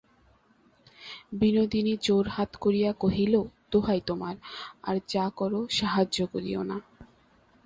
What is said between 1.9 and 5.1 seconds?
জোড়হাত করিয়া কহিল, দোহাই তোমার, আর